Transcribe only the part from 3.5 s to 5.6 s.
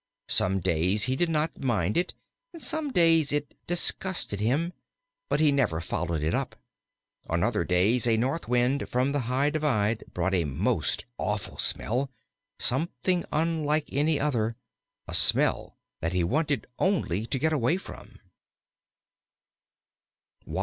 disgusted him; but he